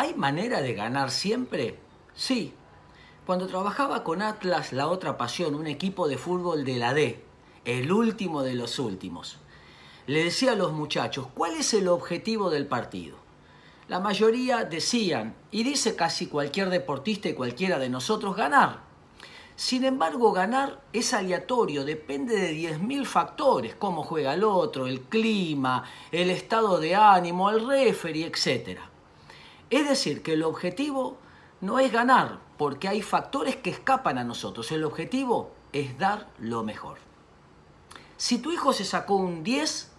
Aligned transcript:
¿hay 0.00 0.14
manera 0.14 0.62
de 0.62 0.72
ganar 0.72 1.10
siempre? 1.10 1.78
Sí. 2.14 2.54
Cuando 3.26 3.48
trabajaba 3.48 4.02
con 4.02 4.22
Atlas, 4.22 4.72
la 4.72 4.88
otra 4.88 5.18
pasión, 5.18 5.54
un 5.54 5.66
equipo 5.66 6.08
de 6.08 6.16
fútbol 6.16 6.64
de 6.64 6.78
la 6.78 6.94
D, 6.94 7.22
el 7.66 7.92
último 7.92 8.42
de 8.42 8.54
los 8.54 8.78
últimos, 8.78 9.36
le 10.06 10.24
decía 10.24 10.52
a 10.52 10.56
los 10.56 10.72
muchachos, 10.72 11.26
¿cuál 11.34 11.52
es 11.52 11.74
el 11.74 11.86
objetivo 11.86 12.48
del 12.48 12.66
partido? 12.66 13.18
La 13.88 14.00
mayoría 14.00 14.64
decían, 14.64 15.34
y 15.50 15.64
dice 15.64 15.96
casi 15.96 16.28
cualquier 16.28 16.70
deportista 16.70 17.28
y 17.28 17.34
cualquiera 17.34 17.78
de 17.78 17.90
nosotros, 17.90 18.34
ganar. 18.34 18.80
Sin 19.54 19.84
embargo, 19.84 20.32
ganar 20.32 20.80
es 20.94 21.12
aleatorio, 21.12 21.84
depende 21.84 22.36
de 22.36 22.54
10.000 22.54 23.04
factores, 23.04 23.74
cómo 23.74 24.02
juega 24.02 24.32
el 24.32 24.44
otro, 24.44 24.86
el 24.86 25.02
clima, 25.02 25.84
el 26.10 26.30
estado 26.30 26.80
de 26.80 26.94
ánimo, 26.94 27.50
el 27.50 27.66
referee, 27.66 28.24
etc. 28.24 28.89
Es 29.70 29.88
decir, 29.88 30.22
que 30.22 30.32
el 30.32 30.42
objetivo 30.42 31.18
no 31.60 31.78
es 31.78 31.92
ganar, 31.92 32.40
porque 32.58 32.88
hay 32.88 33.02
factores 33.02 33.56
que 33.56 33.70
escapan 33.70 34.18
a 34.18 34.24
nosotros. 34.24 34.70
El 34.72 34.84
objetivo 34.84 35.52
es 35.72 35.96
dar 35.98 36.28
lo 36.38 36.64
mejor. 36.64 36.98
Si 38.16 38.38
tu 38.38 38.52
hijo 38.52 38.72
se 38.72 38.84
sacó 38.84 39.14
un 39.14 39.42
10, 39.44 39.92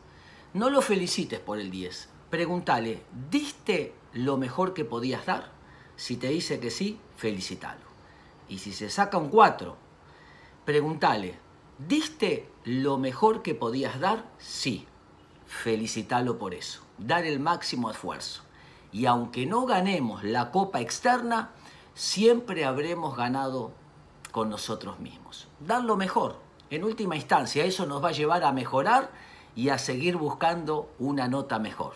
no 0.53 0.69
lo 0.69 0.81
felicites 0.81 1.39
por 1.39 1.59
el 1.59 1.71
10. 1.71 2.09
Pregúntale, 2.29 3.03
¿diste 3.29 3.95
lo 4.13 4.37
mejor 4.37 4.73
que 4.73 4.85
podías 4.85 5.25
dar? 5.25 5.51
Si 5.95 6.17
te 6.17 6.27
dice 6.27 6.59
que 6.59 6.69
sí, 6.69 6.99
felicítalo. 7.15 7.81
Y 8.49 8.59
si 8.59 8.73
se 8.73 8.89
saca 8.89 9.17
un 9.17 9.29
4, 9.29 9.77
pregúntale, 10.65 11.39
¿diste 11.77 12.49
lo 12.65 12.97
mejor 12.97 13.41
que 13.41 13.55
podías 13.55 13.99
dar? 13.99 14.25
Sí. 14.37 14.87
Felicítalo 15.45 16.37
por 16.37 16.53
eso. 16.53 16.81
Dar 16.97 17.25
el 17.25 17.39
máximo 17.39 17.89
esfuerzo. 17.89 18.43
Y 18.91 19.05
aunque 19.05 19.45
no 19.45 19.65
ganemos 19.65 20.23
la 20.23 20.51
copa 20.51 20.81
externa, 20.81 21.51
siempre 21.93 22.65
habremos 22.65 23.15
ganado 23.15 23.71
con 24.31 24.49
nosotros 24.49 24.99
mismos. 24.99 25.47
Dar 25.59 25.83
lo 25.83 25.95
mejor. 25.95 26.39
En 26.69 26.83
última 26.83 27.15
instancia, 27.15 27.65
eso 27.65 27.85
nos 27.85 28.03
va 28.03 28.09
a 28.09 28.13
llevar 28.13 28.43
a 28.43 28.53
mejorar 28.53 29.11
y 29.55 29.69
a 29.69 29.77
seguir 29.77 30.15
buscando 30.17 30.89
una 30.99 31.27
nota 31.27 31.59
mejor. 31.59 31.93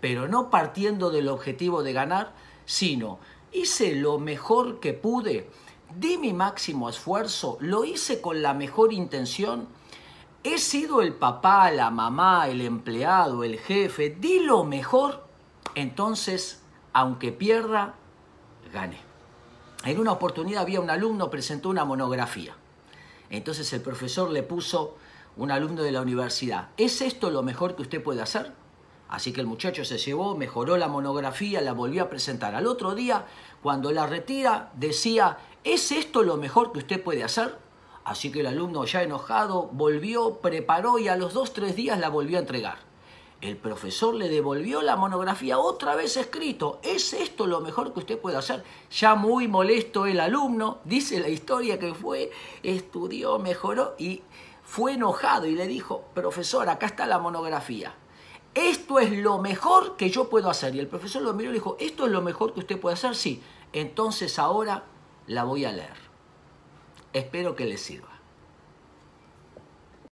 Pero 0.00 0.28
no 0.28 0.50
partiendo 0.50 1.10
del 1.10 1.28
objetivo 1.28 1.82
de 1.82 1.92
ganar, 1.92 2.32
sino 2.64 3.18
hice 3.52 3.94
lo 3.94 4.18
mejor 4.18 4.80
que 4.80 4.94
pude 4.94 5.50
di 5.96 6.18
mi 6.18 6.32
máximo 6.32 6.88
esfuerzo, 6.88 7.56
lo 7.60 7.84
hice 7.84 8.20
con 8.20 8.42
la 8.42 8.54
mejor 8.54 8.92
intención, 8.92 9.68
he 10.42 10.58
sido 10.58 11.00
el 11.00 11.14
papá, 11.14 11.70
la 11.70 11.90
mamá, 11.90 12.48
el 12.48 12.60
empleado, 12.60 13.44
el 13.44 13.58
jefe, 13.58 14.10
di 14.10 14.40
lo 14.40 14.64
mejor, 14.64 15.23
entonces, 15.74 16.62
aunque 16.92 17.32
pierda, 17.32 17.94
gané. 18.72 18.98
En 19.84 19.98
una 19.98 20.12
oportunidad 20.12 20.62
había 20.62 20.80
un 20.80 20.90
alumno, 20.90 21.30
presentó 21.30 21.68
una 21.68 21.84
monografía. 21.84 22.54
Entonces 23.30 23.72
el 23.72 23.80
profesor 23.80 24.30
le 24.30 24.42
puso, 24.42 24.96
un 25.36 25.50
alumno 25.50 25.82
de 25.82 25.92
la 25.92 26.00
universidad, 26.00 26.68
¿es 26.76 27.02
esto 27.02 27.30
lo 27.30 27.42
mejor 27.42 27.74
que 27.74 27.82
usted 27.82 28.02
puede 28.02 28.22
hacer? 28.22 28.52
Así 29.08 29.32
que 29.32 29.40
el 29.40 29.46
muchacho 29.46 29.84
se 29.84 29.98
llevó, 29.98 30.36
mejoró 30.36 30.76
la 30.76 30.88
monografía, 30.88 31.60
la 31.60 31.72
volvió 31.72 32.04
a 32.04 32.08
presentar. 32.08 32.54
Al 32.54 32.66
otro 32.66 32.94
día, 32.94 33.26
cuando 33.62 33.92
la 33.92 34.06
retira, 34.06 34.70
decía, 34.74 35.38
¿Es 35.64 35.92
esto 35.92 36.22
lo 36.22 36.36
mejor 36.36 36.72
que 36.72 36.80
usted 36.80 37.02
puede 37.02 37.24
hacer? 37.24 37.56
Así 38.04 38.30
que 38.30 38.40
el 38.40 38.46
alumno 38.48 38.84
ya 38.84 39.02
enojado 39.02 39.70
volvió, 39.72 40.36
preparó 40.42 40.98
y 40.98 41.08
a 41.08 41.16
los 41.16 41.32
dos, 41.32 41.54
tres 41.54 41.74
días 41.74 41.98
la 41.98 42.10
volvió 42.10 42.36
a 42.36 42.40
entregar. 42.42 42.76
El 43.44 43.58
profesor 43.58 44.14
le 44.14 44.30
devolvió 44.30 44.80
la 44.80 44.96
monografía 44.96 45.58
otra 45.58 45.94
vez 45.94 46.16
escrito. 46.16 46.80
¿Es 46.82 47.12
esto 47.12 47.46
lo 47.46 47.60
mejor 47.60 47.92
que 47.92 47.98
usted 47.98 48.18
puede 48.18 48.38
hacer? 48.38 48.64
Ya 48.90 49.16
muy 49.16 49.48
molesto 49.48 50.06
el 50.06 50.18
alumno, 50.20 50.78
dice 50.86 51.20
la 51.20 51.28
historia 51.28 51.78
que 51.78 51.92
fue, 51.92 52.30
estudió, 52.62 53.38
mejoró 53.38 53.96
y 53.98 54.22
fue 54.62 54.94
enojado 54.94 55.44
y 55.44 55.54
le 55.54 55.66
dijo, 55.66 56.06
profesor, 56.14 56.70
acá 56.70 56.86
está 56.86 57.06
la 57.06 57.18
monografía. 57.18 57.94
Esto 58.54 58.98
es 58.98 59.12
lo 59.12 59.36
mejor 59.36 59.96
que 59.98 60.08
yo 60.08 60.30
puedo 60.30 60.48
hacer. 60.48 60.74
Y 60.74 60.78
el 60.78 60.88
profesor 60.88 61.20
lo 61.20 61.34
miró 61.34 61.50
y 61.50 61.52
le 61.52 61.58
dijo, 61.58 61.76
¿esto 61.78 62.06
es 62.06 62.12
lo 62.12 62.22
mejor 62.22 62.54
que 62.54 62.60
usted 62.60 62.80
puede 62.80 62.94
hacer? 62.94 63.14
Sí. 63.14 63.42
Entonces 63.74 64.38
ahora 64.38 64.84
la 65.26 65.44
voy 65.44 65.66
a 65.66 65.72
leer. 65.72 65.98
Espero 67.12 67.54
que 67.54 67.66
les 67.66 67.82
sirva. 67.82 68.13